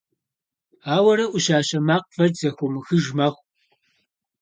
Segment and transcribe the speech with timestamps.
[0.95, 3.43] Ауэрэ ӏущащэ макъ фӏэкӏ зэхыумыхыж мэхъу.